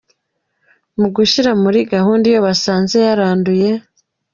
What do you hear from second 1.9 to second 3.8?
gahunda iyo basanze yaranduye,.